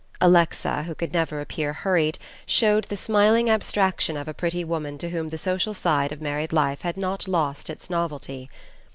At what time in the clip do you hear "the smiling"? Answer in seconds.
2.85-3.51